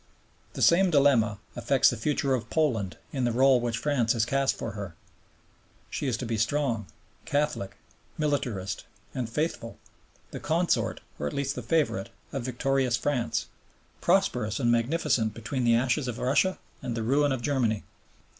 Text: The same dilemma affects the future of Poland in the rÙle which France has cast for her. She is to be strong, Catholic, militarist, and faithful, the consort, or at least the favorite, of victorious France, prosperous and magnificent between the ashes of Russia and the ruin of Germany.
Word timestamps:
The 0.53 0.63
same 0.63 0.89
dilemma 0.89 1.37
affects 1.55 1.91
the 1.91 1.95
future 1.95 2.33
of 2.33 2.49
Poland 2.49 2.97
in 3.13 3.23
the 3.23 3.29
rÙle 3.29 3.61
which 3.61 3.77
France 3.77 4.13
has 4.13 4.25
cast 4.25 4.55
for 4.57 4.71
her. 4.71 4.95
She 5.91 6.07
is 6.07 6.17
to 6.17 6.25
be 6.25 6.39
strong, 6.39 6.87
Catholic, 7.25 7.77
militarist, 8.17 8.85
and 9.13 9.29
faithful, 9.29 9.77
the 10.31 10.39
consort, 10.39 11.01
or 11.19 11.27
at 11.27 11.33
least 11.33 11.53
the 11.53 11.61
favorite, 11.61 12.09
of 12.33 12.41
victorious 12.41 12.97
France, 12.97 13.45
prosperous 14.01 14.59
and 14.59 14.71
magnificent 14.71 15.35
between 15.35 15.65
the 15.65 15.75
ashes 15.75 16.07
of 16.07 16.17
Russia 16.17 16.57
and 16.81 16.97
the 16.97 17.03
ruin 17.03 17.31
of 17.31 17.43
Germany. 17.43 17.83